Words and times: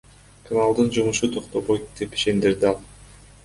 Каналдын 0.47 0.87
жумушу 0.95 1.27
токтобойт,— 1.37 1.85
деп 2.01 2.11
ишендирди 2.19 2.63
ал. 2.71 2.77